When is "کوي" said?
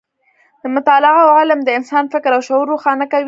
3.11-3.19